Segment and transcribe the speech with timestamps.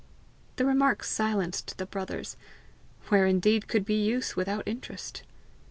[0.55, 2.35] The remark silenced the brothers:
[3.09, 5.21] where indeed could be use without interest?